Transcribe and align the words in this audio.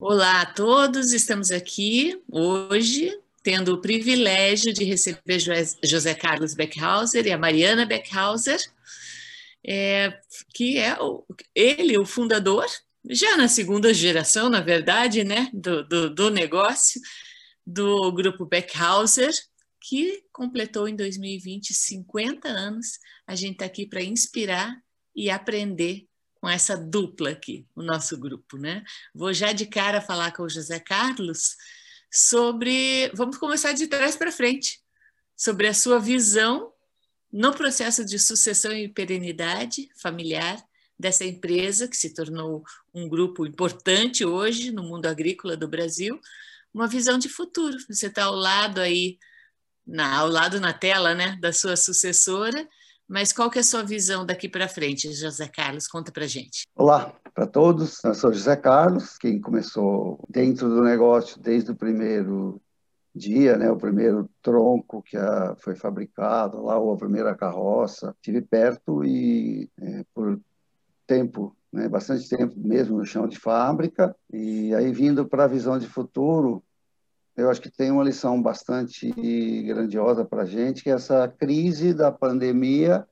Olá 0.00 0.42
a 0.42 0.46
todos, 0.46 1.12
estamos 1.12 1.50
aqui 1.50 2.22
hoje 2.30 3.20
tendo 3.42 3.74
o 3.74 3.80
privilégio 3.80 4.72
de 4.72 4.84
receber 4.84 5.40
José 5.82 6.14
Carlos 6.14 6.54
Beckhauser 6.54 7.26
e 7.26 7.32
a 7.32 7.36
Mariana 7.36 7.84
Beckhauser, 7.84 8.60
é, 9.66 10.16
que 10.54 10.78
é 10.78 10.96
o, 11.02 11.26
ele, 11.52 11.98
o 11.98 12.06
fundador, 12.06 12.64
já 13.10 13.36
na 13.36 13.48
segunda 13.48 13.92
geração, 13.92 14.48
na 14.48 14.60
verdade, 14.60 15.24
né, 15.24 15.50
do, 15.52 15.82
do, 15.82 16.14
do 16.14 16.30
negócio, 16.30 17.00
do 17.66 18.12
grupo 18.12 18.46
Beckhauser, 18.46 19.32
que 19.80 20.22
completou 20.32 20.86
em 20.86 20.94
2020 20.94 21.74
50 21.74 22.46
anos. 22.46 23.00
A 23.26 23.34
gente 23.34 23.54
está 23.54 23.64
aqui 23.64 23.84
para 23.84 24.00
inspirar 24.00 24.80
e 25.12 25.28
aprender 25.28 26.07
com 26.40 26.48
essa 26.48 26.76
dupla 26.76 27.30
aqui, 27.30 27.66
o 27.74 27.82
nosso 27.82 28.16
grupo, 28.16 28.56
né? 28.56 28.84
Vou 29.14 29.32
já 29.32 29.52
de 29.52 29.66
cara 29.66 30.00
falar 30.00 30.32
com 30.32 30.44
o 30.44 30.48
José 30.48 30.78
Carlos 30.78 31.56
sobre, 32.10 33.10
vamos 33.14 33.36
começar 33.36 33.72
de 33.72 33.86
trás 33.86 34.16
para 34.16 34.32
frente, 34.32 34.80
sobre 35.36 35.66
a 35.66 35.74
sua 35.74 35.98
visão 35.98 36.72
no 37.32 37.52
processo 37.52 38.04
de 38.04 38.18
sucessão 38.18 38.72
e 38.72 38.88
perenidade 38.88 39.88
familiar 40.00 40.62
dessa 40.98 41.24
empresa 41.24 41.86
que 41.86 41.96
se 41.96 42.14
tornou 42.14 42.64
um 42.94 43.08
grupo 43.08 43.46
importante 43.46 44.24
hoje 44.24 44.72
no 44.72 44.82
mundo 44.82 45.06
agrícola 45.06 45.56
do 45.56 45.68
Brasil, 45.68 46.18
uma 46.72 46.88
visão 46.88 47.18
de 47.18 47.28
futuro. 47.28 47.76
Você 47.88 48.06
está 48.06 48.24
ao 48.24 48.34
lado 48.34 48.80
aí, 48.80 49.18
na, 49.86 50.18
ao 50.18 50.28
lado 50.28 50.60
na 50.60 50.72
tela, 50.72 51.14
né, 51.14 51.36
da 51.40 51.52
sua 51.52 51.76
sucessora 51.76 52.66
mas 53.08 53.32
qual 53.32 53.50
que 53.50 53.58
é 53.58 53.62
a 53.62 53.64
sua 53.64 53.82
visão 53.82 54.26
daqui 54.26 54.48
para 54.48 54.68
frente, 54.68 55.10
José 55.12 55.48
Carlos? 55.48 55.88
Conta 55.88 56.12
para 56.12 56.26
gente. 56.26 56.66
Olá 56.76 57.12
para 57.34 57.46
todos. 57.46 58.04
Eu 58.04 58.14
sou 58.14 58.32
José 58.32 58.54
Carlos, 58.54 59.16
quem 59.16 59.40
começou 59.40 60.22
dentro 60.28 60.68
do 60.68 60.82
negócio 60.82 61.40
desde 61.40 61.70
o 61.70 61.76
primeiro 61.76 62.60
dia, 63.14 63.56
né, 63.56 63.70
o 63.70 63.76
primeiro 63.76 64.28
tronco 64.42 65.02
que 65.02 65.16
a, 65.16 65.56
foi 65.58 65.74
fabricado 65.74 66.62
lá, 66.62 66.78
ou 66.78 66.92
a 66.92 66.98
primeira 66.98 67.34
carroça. 67.34 68.14
Estive 68.16 68.42
perto 68.42 69.02
e 69.02 69.70
é, 69.80 70.04
por 70.14 70.38
tempo, 71.06 71.56
né, 71.72 71.88
bastante 71.88 72.28
tempo 72.28 72.54
mesmo 72.56 72.98
no 72.98 73.06
chão 73.06 73.26
de 73.26 73.38
fábrica. 73.38 74.14
E 74.30 74.74
aí 74.74 74.92
vindo 74.92 75.26
para 75.26 75.44
a 75.44 75.48
visão 75.48 75.78
de 75.78 75.86
futuro, 75.86 76.62
eu 77.38 77.48
acho 77.48 77.62
que 77.62 77.70
tem 77.70 77.92
uma 77.92 78.02
lição 78.02 78.42
bastante 78.42 79.12
grandiosa 79.62 80.24
para 80.24 80.42
a 80.42 80.46
gente, 80.46 80.82
que 80.82 80.90
é 80.90 80.94
essa 80.94 81.28
crise 81.28 81.94
da 81.94 82.10
pandemia 82.10 83.06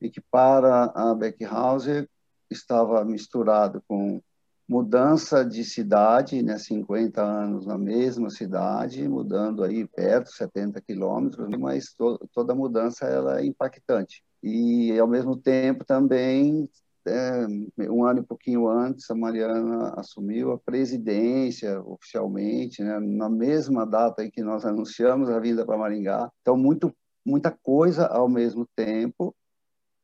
e 0.00 0.08
que 0.08 0.20
para 0.20 0.84
a 0.94 1.14
Beckhauser 1.14 2.08
estava 2.50 3.04
misturado 3.04 3.82
com 3.86 4.20
mudança 4.66 5.44
de 5.44 5.62
cidade, 5.62 6.42
né, 6.42 6.58
50 6.58 7.22
anos 7.22 7.66
na 7.66 7.76
mesma 7.76 8.30
cidade, 8.30 9.06
mudando 9.06 9.62
aí 9.62 9.86
perto, 9.86 10.32
70 10.32 10.80
quilômetros, 10.80 11.48
mas 11.58 11.92
to 11.92 12.18
toda 12.32 12.54
mudança 12.54 13.04
ela 13.06 13.40
é 13.40 13.44
impactante. 13.44 14.24
E, 14.42 14.98
ao 14.98 15.06
mesmo 15.06 15.36
tempo, 15.36 15.84
também 15.84 16.68
é, 17.06 17.46
um 17.90 18.04
ano 18.04 18.20
e 18.20 18.26
pouquinho 18.26 18.68
antes, 18.68 19.10
a 19.10 19.14
Mariana 19.14 19.94
assumiu 19.96 20.52
a 20.52 20.58
presidência 20.58 21.80
oficialmente, 21.80 22.82
né, 22.82 22.98
na 22.98 23.28
mesma 23.28 23.86
data 23.86 24.24
em 24.24 24.30
que 24.30 24.42
nós 24.42 24.64
anunciamos 24.64 25.30
a 25.30 25.38
vinda 25.38 25.64
para 25.64 25.78
Maringá. 25.78 26.30
Então, 26.42 26.56
muito, 26.56 26.94
muita 27.24 27.50
coisa 27.50 28.06
ao 28.06 28.28
mesmo 28.28 28.66
tempo. 28.74 29.34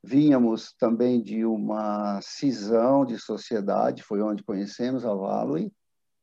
Vínhamos 0.05 0.75
também 0.79 1.23
de 1.23 1.45
uma 1.45 2.21
cisão 2.23 3.05
de 3.05 3.19
sociedade, 3.19 4.03
foi 4.03 4.21
onde 4.21 4.43
conhecemos 4.43 5.05
a 5.05 5.15
Value. 5.15 5.73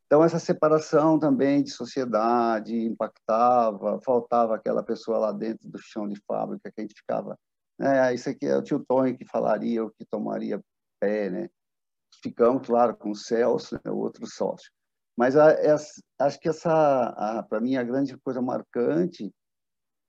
Então, 0.06 0.24
essa 0.24 0.40
separação 0.40 1.20
também 1.20 1.64
de 1.64 1.72
sociedade 1.72 2.76
impactava, 2.76 4.00
faltava 4.04 4.56
aquela 4.56 4.84
pessoa 4.84 5.20
lá 5.20 5.32
dentro 5.32 5.70
do 5.70 5.78
chão 5.78 6.08
de 6.08 6.20
fábrica 6.28 6.72
que 6.72 6.82
a 6.82 6.84
gente 6.84 6.96
ficava 6.96 7.38
é, 7.82 8.14
isso 8.14 8.30
aqui 8.30 8.46
é 8.46 8.58
o 8.58 8.62
tio 8.62 8.84
Tony 8.86 9.18
que 9.18 9.26
falaria, 9.26 9.84
o 9.84 9.90
que 9.90 10.04
tomaria 10.04 10.62
pé, 11.00 11.30
né? 11.30 11.50
Ficamos, 12.22 12.68
claro, 12.68 12.96
com 12.96 13.12
o 13.12 13.16
Celso, 13.16 13.76
né, 13.84 13.92
outro 13.92 14.26
sócio. 14.28 14.72
Mas 15.18 15.36
a, 15.36 15.52
a, 15.52 16.26
acho 16.26 16.40
que 16.40 16.50
essa, 16.50 17.46
para 17.50 17.60
mim, 17.60 17.76
a 17.76 17.84
grande 17.84 18.18
coisa 18.18 18.42
marcante 18.42 19.34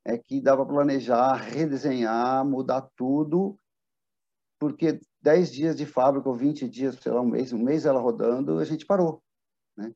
é 0.04 0.16
que 0.16 0.40
dava 0.40 0.64
para 0.64 0.74
planejar, 0.74 1.34
redesenhar, 1.34 2.44
mudar 2.44 2.88
tudo, 2.96 3.58
porque 4.58 5.00
10 5.22 5.52
dias 5.52 5.76
de 5.76 5.86
fábrica 5.86 6.28
ou 6.28 6.34
20 6.34 6.68
dias, 6.68 6.96
sei 6.96 7.12
lá, 7.12 7.20
um 7.20 7.28
mês, 7.28 7.52
um 7.52 7.62
mês 7.62 7.86
ela 7.86 8.00
rodando, 8.00 8.58
a 8.58 8.64
gente 8.64 8.86
parou. 8.86 9.22
Né? 9.76 9.92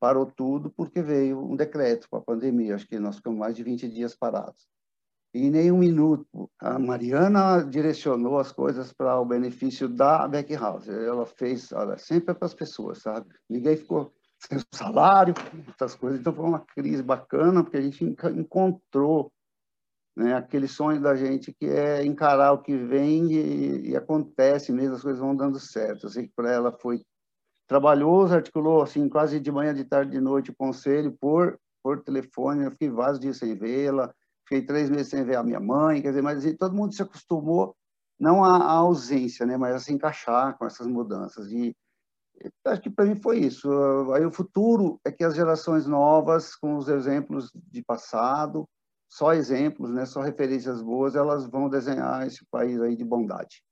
Parou 0.00 0.26
tudo 0.26 0.70
porque 0.70 1.02
veio 1.02 1.40
um 1.40 1.56
decreto 1.56 2.08
para 2.08 2.18
a 2.18 2.24
pandemia. 2.24 2.74
Acho 2.74 2.86
que 2.86 2.98
nós 2.98 3.16
ficamos 3.16 3.38
mais 3.38 3.54
de 3.56 3.62
20 3.62 3.88
dias 3.88 4.14
parados 4.14 4.66
em 5.34 5.50
nenhum 5.50 5.78
minuto. 5.78 6.48
A 6.60 6.78
Mariana 6.78 7.64
direcionou 7.64 8.38
as 8.38 8.52
coisas 8.52 8.92
para 8.92 9.18
o 9.18 9.24
benefício 9.24 9.88
da 9.88 10.28
Beckhouse. 10.28 10.88
Ela 10.88 11.26
fez, 11.26 11.72
olha, 11.72 11.98
sempre 11.98 12.30
é 12.30 12.34
para 12.34 12.46
as 12.46 12.54
pessoas, 12.54 12.98
sabe? 12.98 13.26
Ninguém 13.50 13.76
ficou 13.76 14.12
sem 14.38 14.58
salário, 14.72 15.34
essas 15.74 15.96
coisas. 15.96 16.20
Então 16.20 16.32
foi 16.32 16.44
uma 16.44 16.60
crise 16.60 17.02
bacana, 17.02 17.64
porque 17.64 17.78
a 17.78 17.82
gente 17.82 18.04
encontrou 18.04 19.32
né, 20.16 20.34
aquele 20.34 20.68
sonho 20.68 21.00
da 21.00 21.16
gente 21.16 21.52
que 21.52 21.66
é 21.66 22.04
encarar 22.04 22.52
o 22.52 22.62
que 22.62 22.76
vem 22.76 23.32
e, 23.32 23.90
e 23.90 23.96
acontece 23.96 24.70
mesmo, 24.70 24.94
as 24.94 25.02
coisas 25.02 25.20
vão 25.20 25.34
dando 25.34 25.58
certo. 25.58 26.06
Eu 26.06 26.10
sei 26.10 26.28
que 26.28 26.32
para 26.36 26.52
ela 26.52 26.70
foi 26.70 27.02
trabalhoso, 27.66 28.34
articulou 28.34 28.82
assim 28.82 29.08
quase 29.08 29.40
de 29.40 29.50
manhã, 29.50 29.74
de 29.74 29.84
tarde, 29.84 30.12
de 30.12 30.20
noite 30.20 30.52
o 30.52 30.56
conselho 30.56 31.10
por 31.20 31.58
por 31.82 32.02
telefone. 32.02 32.64
Eu 32.64 32.70
fiquei 32.70 32.88
vários 32.88 33.20
dias 33.20 33.36
sem 33.36 33.54
vê-la 33.54 34.14
fiquei 34.46 34.64
três 34.64 34.90
meses 34.90 35.08
sem 35.08 35.24
ver 35.24 35.36
a 35.36 35.42
minha 35.42 35.60
mãe, 35.60 36.00
quer 36.00 36.08
dizer, 36.08 36.22
mas 36.22 36.38
assim, 36.38 36.56
todo 36.56 36.74
mundo 36.74 36.94
se 36.94 37.02
acostumou, 37.02 37.74
não 38.18 38.44
à, 38.44 38.72
ausência, 38.72 39.44
né, 39.44 39.56
mas 39.56 39.74
a 39.74 39.78
se 39.78 39.92
encaixar 39.92 40.56
com 40.56 40.66
essas 40.66 40.86
mudanças. 40.86 41.50
E 41.50 41.74
acho 42.64 42.82
que 42.82 42.90
para 42.90 43.06
mim 43.06 43.16
foi 43.16 43.38
isso. 43.38 43.68
Aí 44.12 44.24
o 44.24 44.32
futuro 44.32 45.00
é 45.04 45.10
que 45.10 45.24
as 45.24 45.34
gerações 45.34 45.86
novas, 45.86 46.54
com 46.54 46.76
os 46.76 46.88
exemplos 46.88 47.50
de 47.54 47.82
passado, 47.82 48.68
só 49.08 49.32
exemplos, 49.32 49.90
né, 49.90 50.06
só 50.06 50.20
referências 50.20 50.82
boas, 50.82 51.14
elas 51.14 51.46
vão 51.46 51.68
desenhar 51.68 52.26
esse 52.26 52.44
país 52.46 52.80
aí 52.80 52.96
de 52.96 53.04
bondade. 53.04 53.62